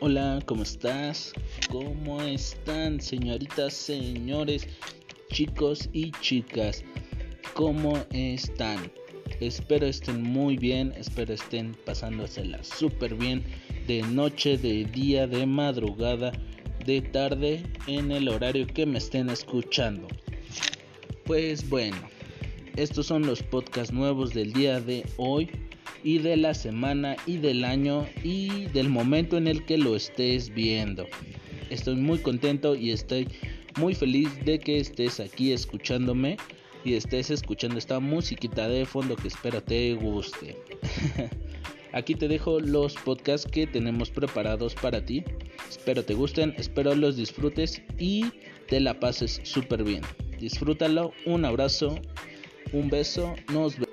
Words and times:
Hola, 0.00 0.38
¿cómo 0.46 0.62
estás? 0.62 1.32
¿Cómo 1.70 2.22
están, 2.22 3.00
señoritas, 3.00 3.74
señores, 3.74 4.68
chicos 5.32 5.90
y 5.92 6.12
chicas? 6.20 6.84
¿Cómo 7.54 7.98
están? 8.12 8.92
Espero 9.40 9.86
estén 9.86 10.22
muy 10.22 10.56
bien, 10.56 10.94
espero 10.96 11.34
estén 11.34 11.74
pasándosela 11.84 12.62
súper 12.62 13.16
bien 13.16 13.42
de 13.88 14.02
noche, 14.02 14.56
de 14.56 14.84
día, 14.84 15.26
de 15.26 15.44
madrugada, 15.46 16.30
de 16.86 17.02
tarde, 17.02 17.64
en 17.88 18.12
el 18.12 18.28
horario 18.28 18.68
que 18.68 18.86
me 18.86 18.98
estén 18.98 19.28
escuchando. 19.30 20.06
Pues 21.24 21.68
bueno, 21.68 21.98
estos 22.76 23.06
son 23.06 23.26
los 23.26 23.42
podcasts 23.42 23.92
nuevos 23.92 24.32
del 24.32 24.52
día 24.52 24.80
de 24.80 25.04
hoy 25.16 25.50
y 26.04 26.18
de 26.18 26.36
la 26.36 26.54
semana 26.54 27.16
y 27.26 27.38
del 27.38 27.64
año 27.64 28.06
y 28.22 28.66
del 28.66 28.88
momento 28.88 29.36
en 29.36 29.48
el 29.48 29.64
que 29.64 29.78
lo 29.78 29.96
estés 29.96 30.50
viendo. 30.54 31.06
Estoy 31.70 31.96
muy 31.96 32.18
contento 32.18 32.74
y 32.74 32.90
estoy 32.90 33.28
muy 33.78 33.94
feliz 33.94 34.28
de 34.44 34.58
que 34.58 34.78
estés 34.78 35.20
aquí 35.20 35.52
escuchándome 35.52 36.36
y 36.84 36.94
estés 36.94 37.30
escuchando 37.30 37.78
esta 37.78 38.00
musiquita 38.00 38.68
de 38.68 38.86
fondo 38.86 39.16
que 39.16 39.28
espero 39.28 39.62
te 39.62 39.94
guste. 39.94 40.56
Aquí 41.92 42.14
te 42.14 42.28
dejo 42.28 42.60
los 42.60 42.94
podcasts 42.94 43.50
que 43.50 43.66
tenemos 43.66 44.10
preparados 44.10 44.74
para 44.74 45.04
ti. 45.04 45.24
Espero 45.68 46.04
te 46.04 46.14
gusten, 46.14 46.54
espero 46.58 46.94
los 46.94 47.16
disfrutes 47.16 47.82
y 47.98 48.26
te 48.68 48.78
la 48.80 49.00
pases 49.00 49.40
súper 49.42 49.84
bien. 49.84 50.02
Disfrútalo, 50.38 51.12
un 51.24 51.44
abrazo, 51.44 51.98
un 52.72 52.90
beso, 52.90 53.34
nos 53.52 53.74
vemos. 53.74 53.87